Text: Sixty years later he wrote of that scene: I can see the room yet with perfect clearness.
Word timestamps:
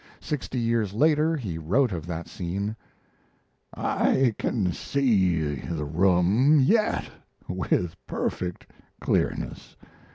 Sixty 0.19 0.57
years 0.59 0.93
later 0.93 1.35
he 1.37 1.59
wrote 1.59 1.91
of 1.91 2.07
that 2.07 2.27
scene: 2.27 2.75
I 3.75 4.33
can 4.39 4.71
see 4.73 5.53
the 5.57 5.85
room 5.85 6.59
yet 6.59 7.07
with 7.47 7.95
perfect 8.07 8.65
clearness. 8.99 9.75